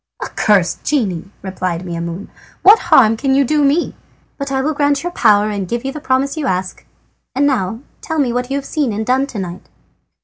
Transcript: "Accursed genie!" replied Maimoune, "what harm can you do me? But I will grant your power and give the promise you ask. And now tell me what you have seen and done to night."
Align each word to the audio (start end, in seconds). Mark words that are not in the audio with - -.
"Accursed 0.19 0.83
genie!" 0.83 1.29
replied 1.43 1.83
Maimoune, 1.85 2.29
"what 2.63 2.79
harm 2.89 3.15
can 3.15 3.35
you 3.35 3.45
do 3.45 3.63
me? 3.63 3.93
But 4.39 4.51
I 4.51 4.59
will 4.59 4.73
grant 4.73 5.03
your 5.03 5.11
power 5.11 5.51
and 5.51 5.67
give 5.67 5.83
the 5.83 5.99
promise 5.99 6.35
you 6.37 6.47
ask. 6.47 6.83
And 7.35 7.45
now 7.45 7.81
tell 8.01 8.17
me 8.17 8.33
what 8.33 8.49
you 8.49 8.57
have 8.57 8.65
seen 8.65 8.93
and 8.93 9.05
done 9.05 9.27
to 9.27 9.37
night." 9.37 9.69